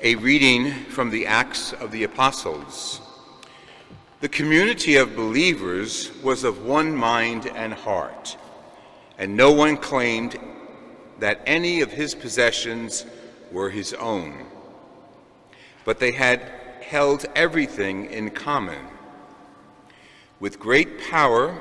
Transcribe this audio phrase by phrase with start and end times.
[0.00, 3.00] A reading from the Acts of the Apostles.
[4.20, 8.36] The community of believers was of one mind and heart,
[9.18, 10.38] and no one claimed
[11.18, 13.06] that any of his possessions
[13.50, 14.46] were his own,
[15.84, 16.42] but they had
[16.80, 18.86] held everything in common.
[20.38, 21.60] With great power,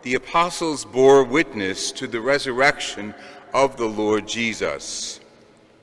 [0.00, 3.14] the apostles bore witness to the resurrection
[3.52, 5.20] of the Lord Jesus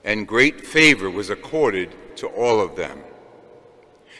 [0.03, 3.01] and great favor was accorded to all of them.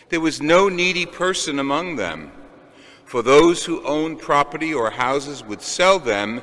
[0.10, 2.32] There was no needy person among them,
[3.06, 6.42] for those who owned property or houses would sell them,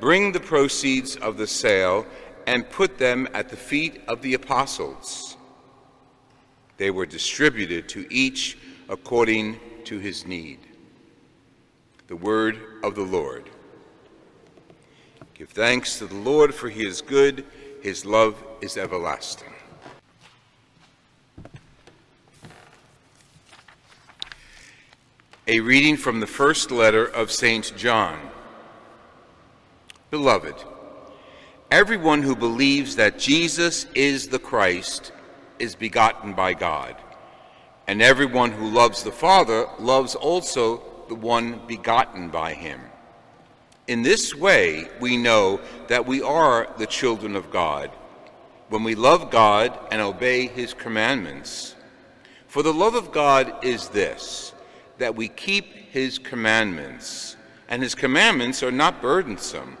[0.00, 2.06] bring the proceeds of the sale,
[2.46, 5.36] and put them at the feet of the apostles.
[6.76, 8.58] They were distributed to each
[8.88, 10.58] according to his need.
[12.08, 13.48] The word of the Lord.
[15.34, 17.44] Give thanks to the Lord, for he is good
[17.82, 19.52] his love is everlasting.
[25.48, 27.76] A reading from the first letter of St.
[27.76, 28.20] John.
[30.12, 30.54] Beloved,
[31.72, 35.10] everyone who believes that Jesus is the Christ
[35.58, 36.94] is begotten by God,
[37.88, 42.80] and everyone who loves the Father loves also the one begotten by him.
[43.88, 47.90] In this way, we know that we are the children of God,
[48.68, 51.74] when we love God and obey his commandments.
[52.46, 54.52] For the love of God is this,
[54.98, 57.36] that we keep his commandments,
[57.68, 59.76] and his commandments are not burdensome.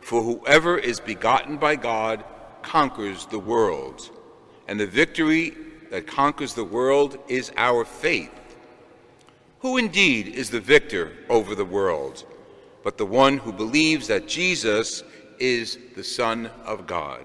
[0.00, 2.24] For whoever is begotten by God
[2.62, 4.10] conquers the world,
[4.68, 5.56] and the victory
[5.90, 8.30] that conquers the world is our faith.
[9.60, 12.24] Who indeed is the victor over the world?
[12.84, 15.02] But the one who believes that Jesus
[15.40, 17.24] is the Son of God.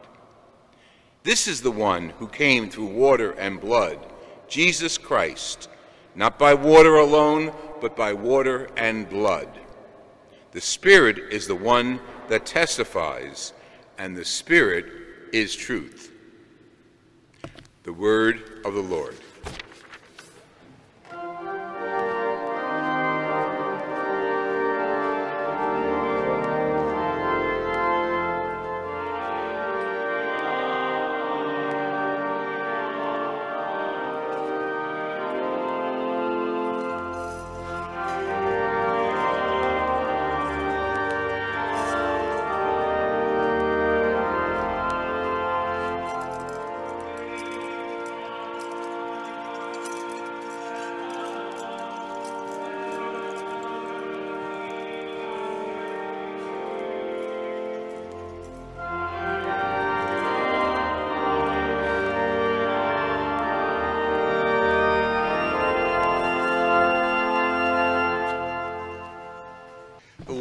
[1.23, 3.99] This is the one who came through water and blood,
[4.47, 5.69] Jesus Christ,
[6.15, 9.49] not by water alone, but by water and blood.
[10.53, 11.99] The Spirit is the one
[12.29, 13.53] that testifies,
[13.97, 14.85] and the Spirit
[15.33, 16.11] is truth.
[17.83, 19.15] The word of the Lord.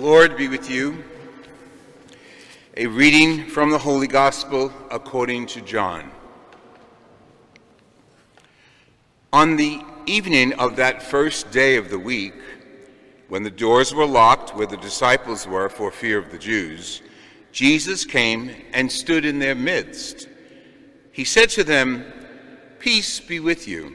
[0.09, 1.05] Lord be with you.
[2.79, 6.11] A reading from the Holy Gospel according to John.
[9.35, 12.33] On the evening of that first day of the week,
[13.29, 17.03] when the doors were locked where the disciples were for fear of the Jews,
[17.53, 20.27] Jesus came and stood in their midst.
[21.13, 22.07] He said to them,
[22.79, 23.95] Peace be with you.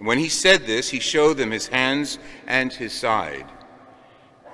[0.00, 3.46] when he said this, he showed them his hands and his side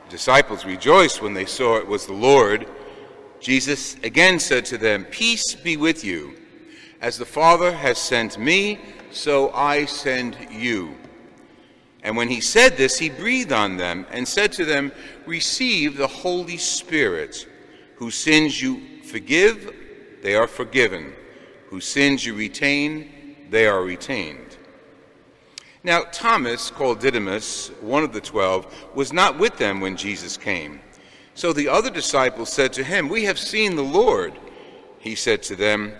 [0.08, 2.68] disciples rejoiced when they saw it was the Lord.
[3.40, 6.34] Jesus again said to them, Peace be with you.
[7.00, 10.96] As the Father has sent me, so I send you.
[12.02, 14.92] And when he said this, he breathed on them and said to them,
[15.26, 17.46] Receive the Holy Spirit.
[17.96, 19.74] Whose sins you forgive,
[20.22, 21.12] they are forgiven.
[21.68, 24.57] Whose sins you retain, they are retained.
[25.84, 30.80] Now, Thomas, called Didymus, one of the twelve, was not with them when Jesus came.
[31.34, 34.32] So the other disciples said to him, We have seen the Lord.
[34.98, 35.94] He said to them,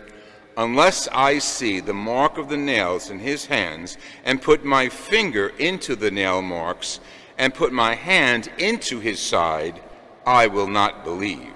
[0.57, 5.51] Unless I see the mark of the nails in his hands, and put my finger
[5.59, 6.99] into the nail marks,
[7.39, 9.81] and put my hand into his side,
[10.27, 11.55] I will not believe.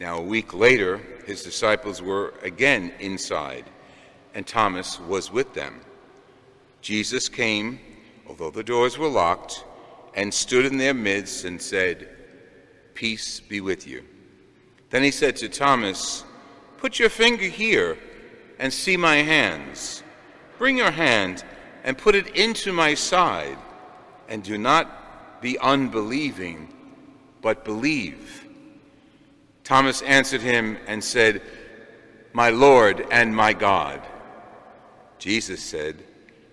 [0.00, 3.66] Now, a week later, his disciples were again inside,
[4.34, 5.82] and Thomas was with them.
[6.80, 7.78] Jesus came,
[8.26, 9.64] although the doors were locked,
[10.14, 12.08] and stood in their midst and said,
[12.94, 14.04] Peace be with you.
[14.90, 16.24] Then he said to Thomas,
[16.78, 17.98] Put your finger here
[18.58, 20.02] and see my hands.
[20.58, 21.44] Bring your hand
[21.84, 23.58] and put it into my side,
[24.28, 26.68] and do not be unbelieving,
[27.40, 28.46] but believe.
[29.64, 31.42] Thomas answered him and said,
[32.32, 34.02] My Lord and my God.
[35.18, 36.02] Jesus said,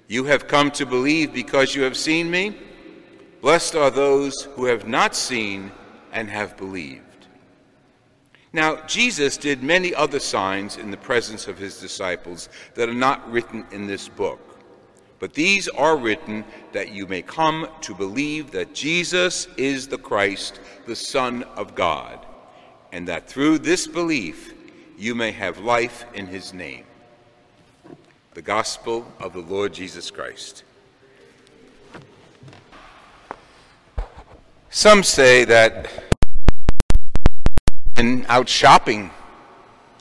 [0.07, 2.57] You have come to believe because you have seen me?
[3.41, 5.71] Blessed are those who have not seen
[6.11, 7.03] and have believed.
[8.53, 13.29] Now, Jesus did many other signs in the presence of his disciples that are not
[13.31, 14.39] written in this book.
[15.19, 20.59] But these are written that you may come to believe that Jesus is the Christ,
[20.85, 22.25] the Son of God,
[22.91, 24.53] and that through this belief
[24.97, 26.86] you may have life in his name.
[28.37, 30.63] The Gospel of the Lord Jesus Christ.
[34.69, 35.89] Some say that
[38.27, 39.09] out shopping.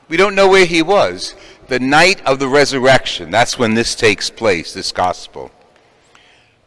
[0.07, 1.33] We don't know where he was.
[1.67, 5.49] The night of the resurrection, that's when this takes place, this gospel.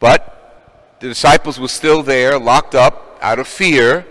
[0.00, 4.04] But the disciples were still there, locked up out of fear,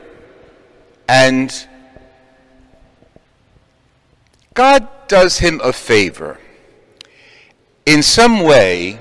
[1.09, 1.67] and
[4.53, 6.39] God does him a favor.
[7.89, 8.99] In some way,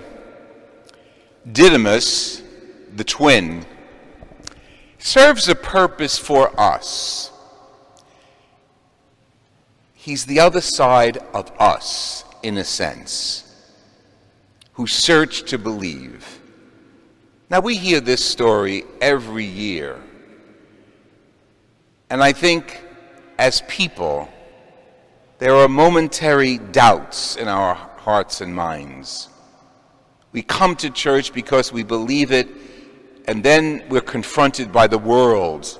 [1.52, 2.40] Didymus,
[2.96, 3.66] the twin,
[4.96, 7.30] serves a purpose for us.
[9.92, 13.44] He's the other side of us, in a sense,
[14.72, 16.40] who search to believe.
[17.50, 20.00] Now, we hear this story every year.
[22.08, 22.82] And I think
[23.38, 24.30] as people,
[25.40, 29.28] there are momentary doubts in our hearts and minds.
[30.32, 32.48] We come to church because we believe it,
[33.26, 35.78] and then we're confronted by the world,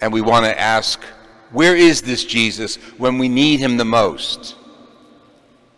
[0.00, 1.02] and we want to ask,
[1.50, 4.54] where is this Jesus when we need him the most?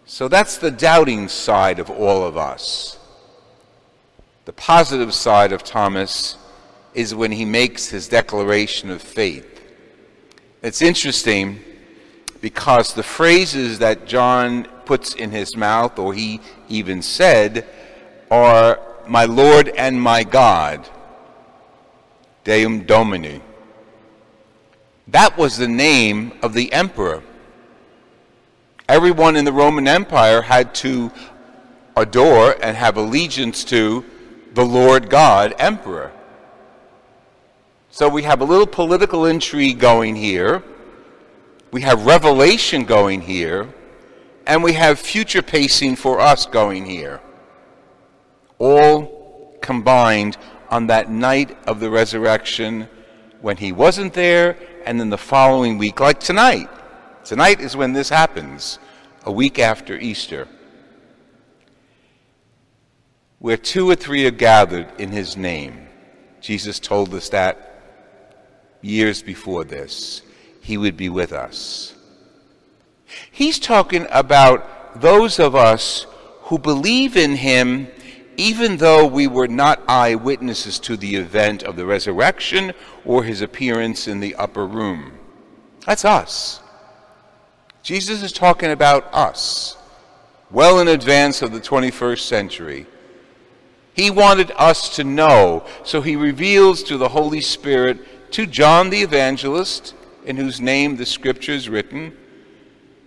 [0.05, 2.99] So that's the doubting side of all of us.
[4.44, 6.37] The positive side of Thomas
[6.93, 9.62] is when he makes his declaration of faith.
[10.62, 11.58] It's interesting
[12.43, 17.67] because the phrases that John puts in his mouth, or he even said,
[18.31, 20.88] are my Lord and my God,
[22.44, 23.40] Deum Domini.
[25.08, 27.23] That was the name of the emperor.
[28.88, 31.11] Everyone in the Roman Empire had to
[31.96, 34.05] adore and have allegiance to
[34.55, 36.12] the Lord God, emperor.
[37.90, 40.62] So we have a little political intrigue going here.
[41.70, 43.73] We have revelation going here.
[44.46, 47.20] And we have future pacing for us going here.
[48.58, 50.36] All combined
[50.70, 52.88] on that night of the resurrection
[53.40, 56.68] when he wasn't there and then the following week, like tonight.
[57.24, 58.78] Tonight is when this happens,
[59.24, 60.48] a week after Easter.
[63.38, 65.88] Where two or three are gathered in his name.
[66.40, 67.69] Jesus told us that
[68.81, 70.22] years before this.
[70.60, 71.94] He would be with us.
[73.31, 76.06] He's talking about those of us
[76.42, 77.88] who believe in him
[78.36, 82.72] even though we were not eyewitnesses to the event of the resurrection
[83.04, 85.12] or his appearance in the upper room.
[85.86, 86.60] That's us.
[87.82, 89.76] Jesus is talking about us,
[90.50, 92.86] well in advance of the 21st century.
[93.94, 99.02] He wanted us to know, so he reveals to the Holy Spirit, to John the
[99.02, 102.16] Evangelist, in whose name the scripture is written,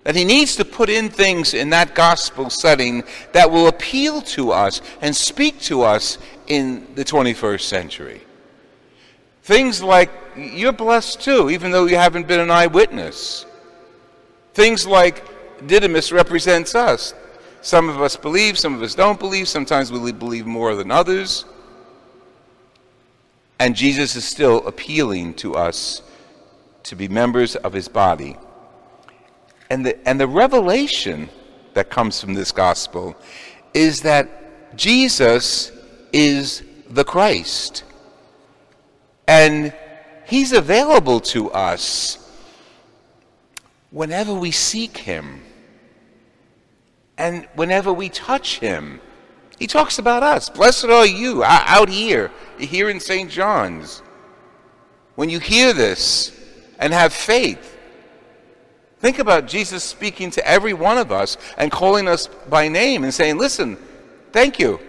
[0.05, 4.51] that he needs to put in things in that gospel setting that will appeal to
[4.51, 8.21] us and speak to us in the 21st century.
[9.41, 13.47] Things like, you're blessed too, even though you haven't been an eyewitness.
[14.53, 15.23] Things like,
[15.65, 17.15] Didymus represents us.
[17.61, 21.45] Some of us believe, some of us don't believe, sometimes we believe more than others.
[23.57, 26.03] And Jesus is still appealing to us
[26.83, 28.37] to be members of his body
[29.69, 31.29] and the, and the revelation
[31.73, 33.15] that comes from this gospel
[33.73, 35.71] is that Jesus
[36.13, 37.83] is the Christ.
[39.27, 39.73] And
[40.25, 42.17] he's available to us
[43.91, 45.41] whenever we seek him
[47.17, 48.99] and whenever we touch him
[49.57, 50.49] He talks about us.
[50.49, 53.29] Blessed are you out here, here in St.
[53.29, 54.01] John's.
[55.15, 56.37] When you hear this
[56.77, 57.74] and have faith,
[59.05, 63.13] think about Jesus speaking to every one of us and calling us by name and
[63.13, 63.77] saying, Listen,
[64.31, 64.79] thank you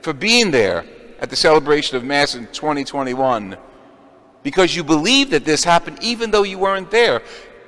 [0.00, 0.86] for being there
[1.20, 3.58] at the celebration of Mass in 2021
[4.42, 7.20] because you believe that this happened even though you weren't there.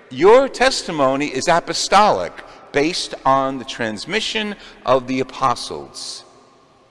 [0.08, 2.32] Your testimony is apostolic
[2.72, 6.24] based on the transmission of the apostles.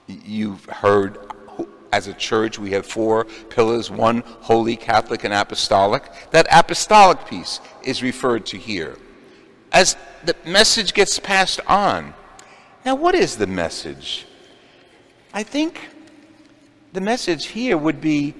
[0.05, 1.17] You've heard
[1.91, 6.03] as a church we have four pillars one holy, Catholic, and apostolic.
[6.31, 8.98] That apostolic piece is referred to here.
[9.72, 12.13] As the message gets passed on.
[12.86, 14.25] Now, what is the message?
[15.34, 15.79] I think
[16.93, 18.34] the message here would be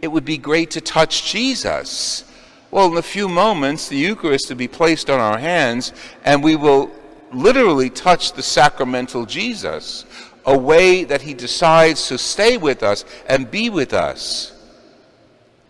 [0.00, 2.24] it would be great to touch Jesus.
[2.72, 5.92] Well, in a few moments, the Eucharist will be placed on our hands,
[6.24, 6.90] and we will
[7.32, 10.04] literally touch the sacramental Jesus,
[10.44, 14.52] a way that he decides to stay with us and be with us.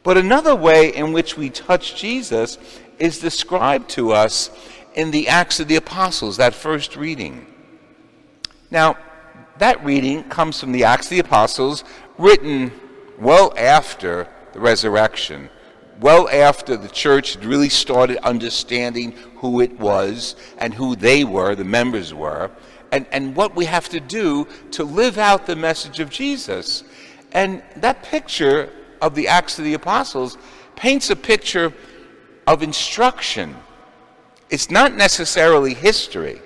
[0.02, 2.58] But another way in which we touch Jesus
[2.98, 4.50] is described to us
[4.94, 7.46] in the Acts of the Apostles, that first reading.
[8.70, 8.96] Now,
[9.58, 11.84] that reading comes from the Acts of the Apostles,
[12.18, 12.72] written
[13.18, 15.50] well after the resurrection,
[16.00, 21.54] well after the church had really started understanding who it was and who they were,
[21.54, 22.50] the members were,
[22.92, 26.84] and, and what we have to do to live out the message of Jesus.
[27.32, 28.70] And that picture
[29.00, 30.36] of the Acts of the Apostles
[30.76, 31.72] paints a picture
[32.46, 33.56] of instruction.
[34.50, 36.40] It's not necessarily history.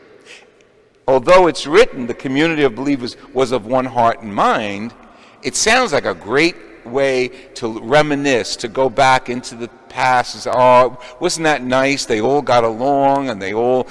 [1.08, 4.94] Although it's written the community of believers was of one heart and mind,
[5.42, 10.42] it sounds like a great way to reminisce, to go back into the past and
[10.42, 12.06] say, oh, wasn't that nice?
[12.06, 13.88] They all got along and they all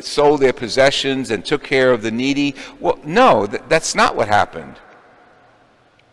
[0.00, 2.54] sold their possessions and took care of the needy.
[2.80, 4.76] Well, no, th- that's not what happened.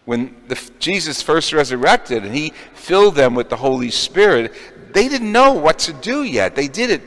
[0.06, 4.54] When the, Jesus first resurrected and he filled them with the Holy Spirit,
[4.94, 6.56] they didn't know what to do yet.
[6.56, 7.04] They did it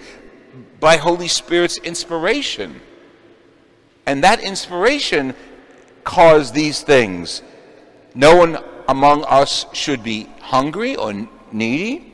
[0.78, 2.80] by Holy Spirit's inspiration.
[4.06, 5.34] And that inspiration
[6.04, 7.42] caused these things
[8.14, 12.12] no one among us should be hungry or needy.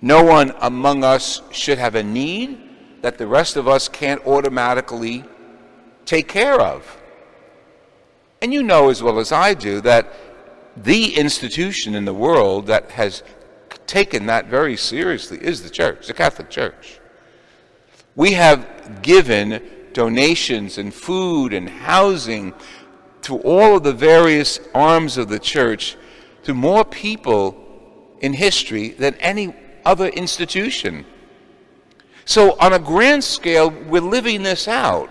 [0.00, 2.65] No one among us should have a need
[3.02, 5.24] that the rest of us can't automatically
[6.04, 7.00] take care of.
[8.40, 10.12] And you know as well as I do that
[10.76, 13.22] the institution in the world that has
[13.86, 17.00] taken that very seriously is the church, the Catholic Church.
[18.14, 19.62] We have given
[19.92, 22.54] donations and food and housing
[23.22, 25.96] to all of the various arms of the church
[26.44, 27.56] to more people
[28.20, 31.04] in history than any other institution.
[32.26, 35.08] So, on a grand scale, we're living this out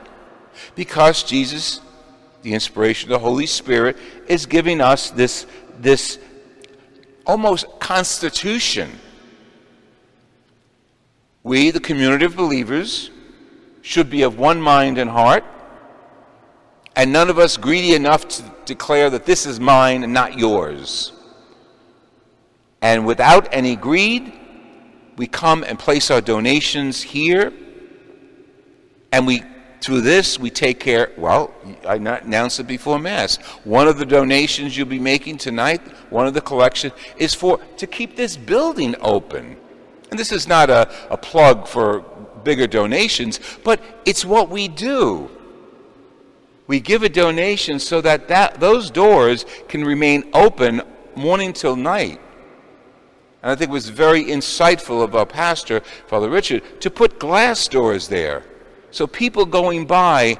[0.75, 1.81] because Jesus,
[2.43, 5.47] the inspiration of the Holy Spirit, is giving us this,
[5.79, 6.19] this
[7.25, 8.91] almost constitution.
[11.41, 13.09] We, the community of believers,
[13.81, 15.43] should be of one mind and heart
[16.95, 21.11] and none of us greedy enough to declare that this is mine and not yours.
[22.81, 24.31] And without any greed,
[25.17, 27.53] we come and place our donations here,
[29.11, 29.43] and we
[29.81, 31.11] through this we take care.
[31.15, 31.53] Well,
[31.87, 33.37] I announced it before Mass.
[33.63, 35.79] One of the donations you'll be making tonight,
[36.09, 39.57] one of the collection, is for to keep this building open.
[40.09, 42.01] And this is not a, a plug for
[42.43, 45.29] bigger donations, but it's what we do.
[46.67, 50.81] We give a donation so that, that those doors can remain open
[51.15, 52.19] morning till night.
[53.45, 57.67] And I think it was very insightful of our pastor, Father Richard, to put glass
[57.67, 58.41] doors there
[58.89, 60.39] so people going by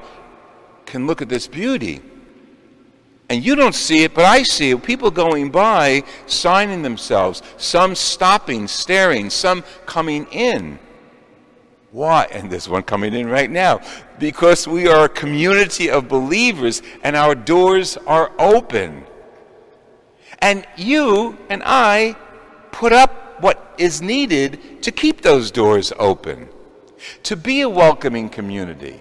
[0.86, 2.00] can look at this beauty.
[3.28, 4.82] And you don't see it, but I see it.
[4.82, 10.80] People going by, signing themselves, some stopping, staring, some coming in.
[11.92, 12.26] Why?
[12.32, 13.82] And there's one coming in right now.
[14.18, 19.04] Because we are a community of believers and our doors are open.
[20.40, 22.16] And you and I
[22.76, 26.46] put up what is needed to keep those doors open,
[27.22, 29.00] to be a welcoming community.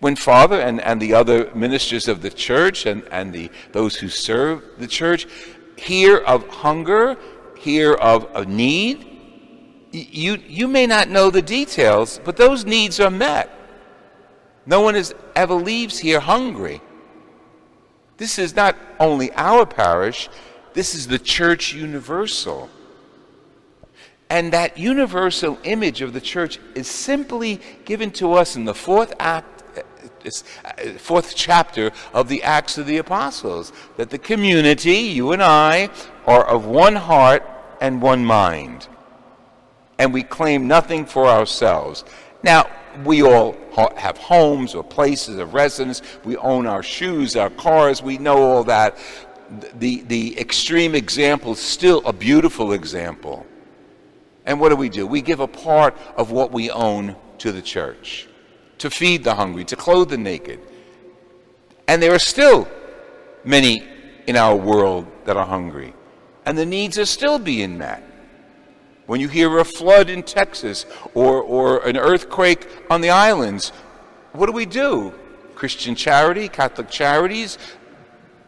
[0.00, 4.08] When Father and, and the other ministers of the church and, and the, those who
[4.08, 5.28] serve the church
[5.76, 7.16] hear of hunger,
[7.56, 9.06] hear of a need,
[9.92, 13.50] you, you may not know the details, but those needs are met.
[14.66, 16.80] No one is, ever leaves here hungry.
[18.16, 20.28] This is not only our parish,
[20.74, 22.68] this is the church universal.
[24.30, 29.12] And that universal image of the church is simply given to us in the fourth
[29.18, 29.62] act,
[30.24, 35.90] uh, fourth chapter of the Acts of the Apostles that the community, you and I,
[36.26, 37.46] are of one heart
[37.80, 38.88] and one mind.
[39.98, 42.04] And we claim nothing for ourselves.
[42.42, 42.70] Now,
[43.04, 43.56] we all
[43.96, 46.02] have homes or places of residence.
[46.24, 48.02] We own our shoes, our cars.
[48.02, 48.96] We know all that.
[49.74, 53.46] The, the extreme example is still a beautiful example.
[54.46, 55.06] And what do we do?
[55.06, 58.28] We give a part of what we own to the church
[58.78, 60.60] to feed the hungry, to clothe the naked.
[61.86, 62.68] And there are still
[63.44, 63.86] many
[64.26, 65.94] in our world that are hungry.
[66.44, 68.02] And the needs are still being met.
[69.06, 73.70] When you hear a flood in Texas or, or an earthquake on the islands,
[74.32, 75.12] what do we do?
[75.54, 77.58] Christian charity, Catholic charities,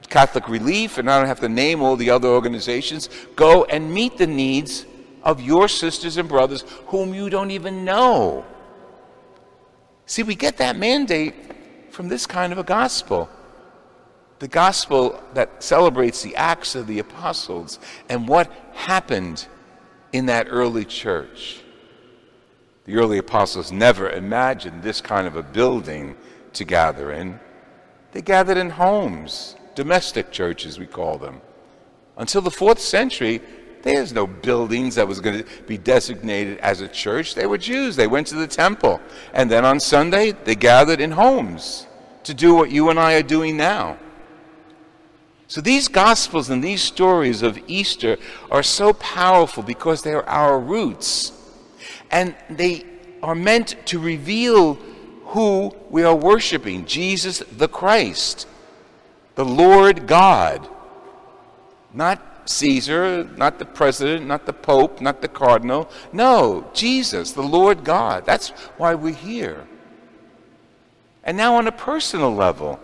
[0.09, 4.17] Catholic Relief, and I don't have to name all the other organizations, go and meet
[4.17, 4.87] the needs
[5.23, 8.45] of your sisters and brothers whom you don't even know.
[10.07, 11.35] See, we get that mandate
[11.91, 13.29] from this kind of a gospel.
[14.39, 19.47] The gospel that celebrates the acts of the apostles and what happened
[20.13, 21.61] in that early church.
[22.85, 26.17] The early apostles never imagined this kind of a building
[26.53, 27.41] to gather in.
[28.13, 31.41] They gathered in homes, domestic churches, we call them.
[32.17, 33.41] Until the fourth century,
[33.83, 37.35] there's no buildings that was going to be designated as a church.
[37.35, 37.97] They were Jews.
[37.97, 39.01] They went to the temple.
[39.35, 41.87] And then on Sunday, they gathered in homes
[42.23, 43.99] to do what you and I are doing now.
[45.49, 48.17] So these gospels and these stories of Easter
[48.51, 51.33] are so powerful because they are our roots.
[52.11, 52.85] And they
[53.23, 54.75] are meant to reveal
[55.27, 58.47] who we are worshiping Jesus the Christ,
[59.35, 60.69] the Lord God.
[61.93, 65.89] Not Caesar, not the president, not the pope, not the cardinal.
[66.13, 68.27] No, Jesus, the Lord God.
[68.27, 69.67] That's why we're here.
[71.23, 72.79] And now, on a personal level,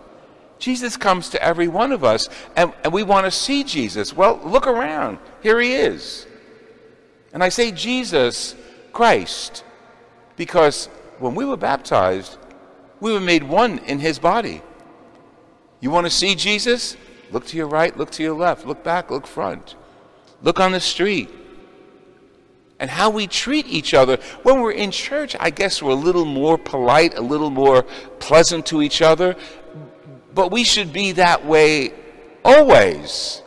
[0.57, 4.15] Jesus comes to every one of us, and, and we want to see Jesus.
[4.15, 5.19] Well, look around.
[5.43, 6.25] Here he is.
[7.33, 8.55] And I say Jesus
[8.93, 9.63] Christ
[10.35, 10.87] because
[11.19, 12.37] when we were baptized,
[12.99, 14.61] we were made one in his body.
[15.81, 16.95] You want to see Jesus?
[17.31, 19.75] Look to your right, look to your left, look back, look front.
[20.41, 21.29] Look on the street.
[22.79, 24.17] And how we treat each other.
[24.43, 27.83] When we're in church, I guess we're a little more polite, a little more
[28.19, 29.35] pleasant to each other.
[30.33, 31.93] But we should be that way
[32.43, 33.41] always.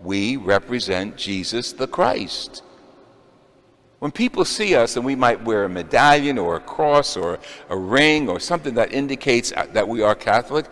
[0.00, 2.62] We represent Jesus the Christ.
[4.00, 7.76] When people see us and we might wear a medallion or a cross or a
[7.76, 10.66] ring or something that indicates uh, that we are Catholic,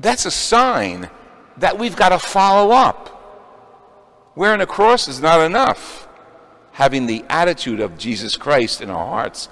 [0.00, 1.10] that's a sign
[1.58, 3.14] that we've got to follow up.
[4.34, 6.08] Wearing a cross is not enough.
[6.72, 9.48] Having the attitude of Jesus Christ in our hearts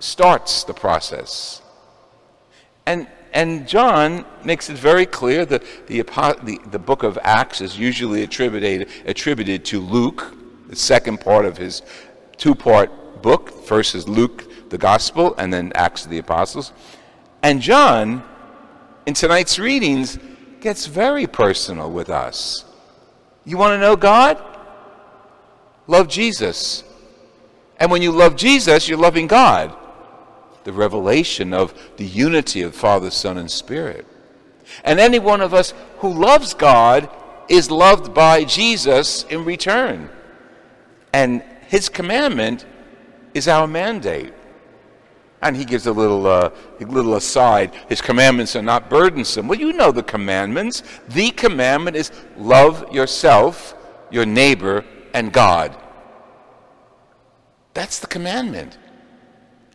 [0.00, 1.62] starts the process.
[2.86, 7.78] And, and John makes it very clear that the, the, the book of Acts is
[7.78, 10.34] usually attributed, attributed to Luke,
[10.68, 11.82] the second part of his
[12.36, 13.64] two part book.
[13.64, 16.72] First is Luke, the Gospel, and then Acts of the Apostles.
[17.42, 18.24] And John,
[19.06, 20.18] in tonight's readings,
[20.60, 22.64] gets very personal with us.
[23.44, 24.42] You want to know God?
[25.86, 26.82] Love Jesus.
[27.78, 29.76] And when you love Jesus, you're loving God.
[30.64, 34.06] The revelation of the unity of Father, Son, and Spirit.
[34.84, 37.10] And any one of us who loves God
[37.48, 40.08] is loved by Jesus in return.
[41.12, 42.64] And his commandment
[43.34, 44.32] is our mandate.
[45.44, 47.74] And he gives a little, uh, a little aside.
[47.88, 49.46] His commandments are not burdensome.
[49.46, 50.82] Well, you know the commandments.
[51.08, 53.74] The commandment is love yourself,
[54.10, 55.76] your neighbor, and God.
[57.74, 58.78] That's the commandment.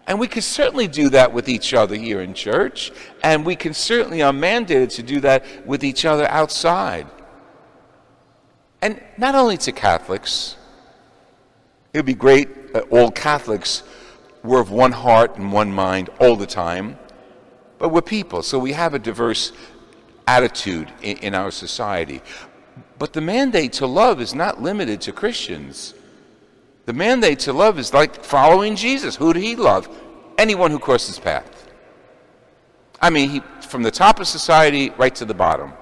[0.08, 2.92] And we can certainly do that with each other here in church,
[3.24, 7.06] and we can certainly are mandated to do that with each other outside.
[8.82, 10.56] And not only to Catholics,
[11.94, 13.84] it would be great that all Catholics
[14.44, 16.98] we're of one heart and one mind all the time,
[17.78, 19.52] but we're people, so we have a diverse
[20.28, 22.22] attitude in, in our society.
[22.98, 25.94] But the mandate to love is not limited to Christians.
[26.86, 29.16] The mandate to love is like following Jesus.
[29.16, 29.90] Who did he love?
[30.38, 31.72] Anyone who crosses his path.
[33.02, 35.74] I mean, he, from the top of society right to the bottom.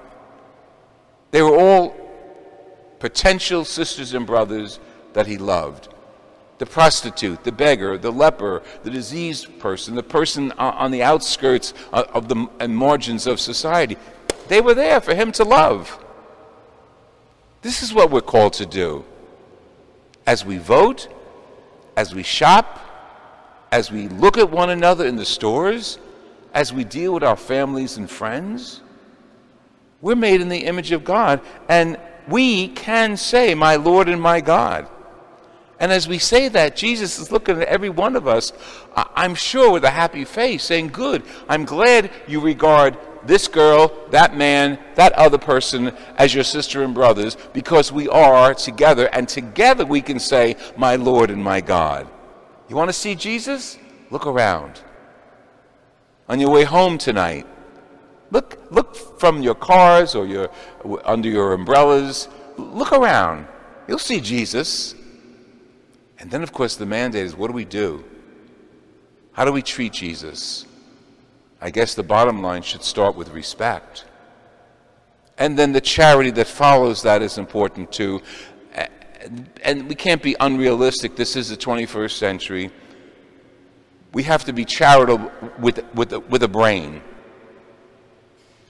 [1.30, 1.96] They were all
[2.98, 4.78] potential sisters and brothers
[5.12, 5.88] that he loved
[6.58, 12.28] the prostitute, the beggar, the leper, the diseased person, the person on the outskirts of
[12.28, 13.96] the and margins of society.
[14.48, 16.04] They were there for him to love.
[17.62, 19.04] This is what we're called to do.
[20.26, 21.08] As we vote,
[21.96, 22.80] as we shop,
[23.72, 25.98] as we look at one another in the stores,
[26.54, 28.80] as we deal with our families and friends.
[30.00, 34.40] We're made in the image of God, and we can say, My Lord and my
[34.40, 34.88] God.
[35.80, 38.52] And as we say that, Jesus is looking at every one of us,
[38.96, 44.36] I'm sure, with a happy face, saying, Good, I'm glad you regard this girl, that
[44.36, 49.86] man, that other person as your sister and brothers, because we are together, and together
[49.86, 52.08] we can say, My Lord and my God.
[52.68, 53.78] You want to see Jesus?
[54.10, 54.80] Look around.
[56.28, 57.46] On your way home tonight,
[58.30, 60.50] look, look from your cars or your,
[61.04, 62.28] under your umbrellas.
[62.56, 63.46] Look around.
[63.86, 64.94] You'll see Jesus.
[66.18, 68.04] And then, of course, the mandate is what do we do?
[69.32, 70.66] How do we treat Jesus?
[71.60, 74.04] I guess the bottom line should start with respect.
[75.38, 78.20] And then the charity that follows that is important too.
[79.62, 81.16] And we can't be unrealistic.
[81.16, 82.70] This is the 21st century.
[84.12, 87.02] We have to be charitable with, with, with a brain.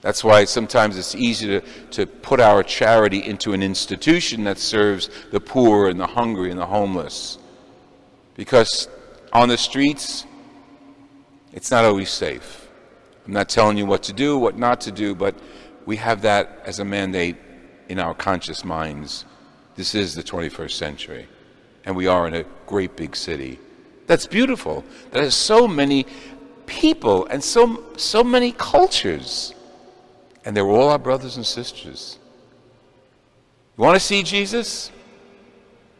[0.01, 5.09] That's why sometimes it's easy to, to put our charity into an institution that serves
[5.31, 7.37] the poor and the hungry and the homeless.
[8.35, 8.87] Because
[9.33, 10.25] on the streets,
[11.51, 12.69] it's not always safe.
[13.25, 15.35] I'm not telling you what to do, what not to do, but
[15.85, 17.35] we have that as a mandate
[17.89, 19.25] in our conscious minds.
[19.75, 21.27] This is the 21st century,
[21.85, 23.59] and we are in a great big city.
[24.07, 24.83] That's beautiful.
[25.11, 26.05] That has so many
[26.65, 29.53] people and so, so many cultures.
[30.45, 32.17] And they were all our brothers and sisters.
[33.77, 34.91] You want to see Jesus?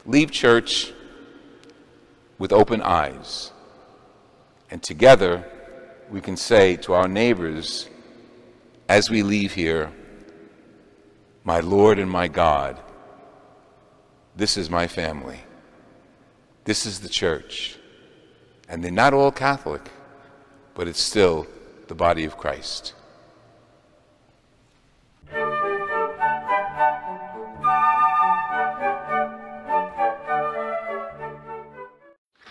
[0.05, 0.93] Leave church
[2.37, 3.51] with open eyes.
[4.71, 5.45] And together,
[6.09, 7.89] we can say to our neighbors
[8.87, 9.91] as we leave here,
[11.43, 12.79] My Lord and my God,
[14.35, 15.39] this is my family.
[16.63, 17.77] This is the church.
[18.67, 19.89] And they're not all Catholic,
[20.75, 21.47] but it's still
[21.87, 22.93] the body of Christ.